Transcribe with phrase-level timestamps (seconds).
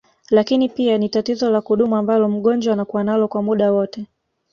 [0.29, 4.07] Lakini pia ni tatizo la kudumu ambalo mgonjwa anakua nalo kwa muda wote